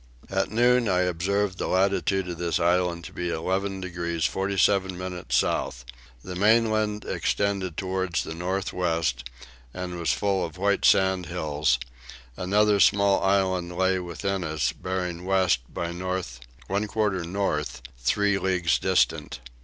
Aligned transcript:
At 0.31 0.49
noon 0.49 0.89
I 0.89 1.01
observed 1.01 1.59
the 1.59 1.67
latitude 1.67 2.27
of 2.27 2.39
this 2.39 2.59
island 2.59 3.03
to 3.03 3.13
be 3.13 3.29
11 3.29 3.81
degrees 3.81 4.25
47 4.25 4.97
minutes 4.97 5.35
south. 5.37 5.85
The 6.23 6.35
mainland 6.35 7.05
extended 7.05 7.77
towards 7.77 8.23
the 8.23 8.33
north 8.33 8.73
west 8.73 9.25
and 9.75 9.99
was 9.99 10.11
full 10.11 10.43
of 10.43 10.57
white 10.57 10.85
sandhills: 10.85 11.77
another 12.35 12.79
small 12.79 13.21
island 13.21 13.77
lay 13.77 13.99
within 13.99 14.43
us, 14.43 14.71
bearing 14.71 15.23
west 15.23 15.71
by 15.71 15.91
north 15.91 16.39
one 16.65 16.87
quarter 16.87 17.23
north 17.23 17.83
three 17.99 18.39
leagues 18.39 18.79
distant. 18.79 19.39